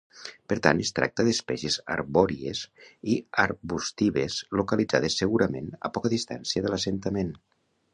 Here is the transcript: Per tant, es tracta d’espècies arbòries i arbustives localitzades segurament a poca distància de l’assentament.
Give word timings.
Per 0.51 0.55
tant, 0.67 0.79
es 0.85 0.91
tracta 0.99 1.25
d’espècies 1.27 1.77
arbòries 1.97 2.63
i 3.15 3.19
arbustives 3.45 4.41
localitzades 4.63 5.23
segurament 5.25 5.73
a 5.91 5.97
poca 5.99 6.17
distància 6.19 6.67
de 6.69 6.75
l’assentament. 6.77 7.37